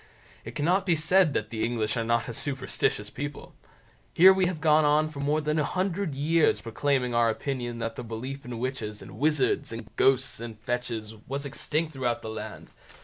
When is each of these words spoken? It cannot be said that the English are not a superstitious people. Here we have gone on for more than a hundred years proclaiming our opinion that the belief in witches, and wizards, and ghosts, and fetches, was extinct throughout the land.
It 0.43 0.55
cannot 0.55 0.87
be 0.87 0.95
said 0.95 1.33
that 1.35 1.51
the 1.51 1.63
English 1.63 1.95
are 1.95 2.03
not 2.03 2.27
a 2.27 2.33
superstitious 2.33 3.11
people. 3.11 3.53
Here 4.15 4.33
we 4.33 4.47
have 4.47 4.59
gone 4.59 4.83
on 4.83 5.09
for 5.11 5.19
more 5.19 5.41
than 5.41 5.59
a 5.59 5.63
hundred 5.63 6.15
years 6.15 6.59
proclaiming 6.61 7.13
our 7.13 7.29
opinion 7.29 7.77
that 7.77 7.95
the 7.97 8.03
belief 8.03 8.43
in 8.43 8.57
witches, 8.57 9.03
and 9.03 9.19
wizards, 9.19 9.71
and 9.71 9.95
ghosts, 9.97 10.39
and 10.39 10.59
fetches, 10.61 11.13
was 11.27 11.45
extinct 11.45 11.93
throughout 11.93 12.23
the 12.23 12.29
land. 12.31 12.71